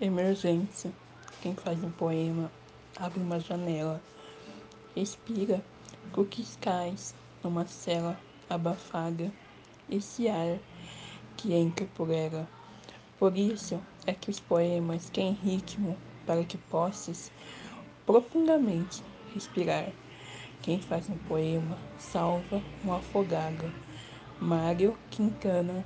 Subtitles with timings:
[0.00, 0.90] Emergência.
[1.42, 2.50] Quem faz um poema
[2.96, 4.00] abre uma janela.
[4.96, 5.62] Respira
[6.10, 8.18] cookies cais numa cela
[8.48, 9.30] abafada.
[9.90, 10.58] Esse ar
[11.36, 12.48] que é entra por ela.
[13.18, 15.94] Por isso é que os poemas têm ritmo
[16.24, 17.30] para que possas
[18.06, 19.02] profundamente
[19.34, 19.92] respirar.
[20.62, 23.70] Quem faz um poema salva um afogado.
[24.40, 25.84] Mário Quintana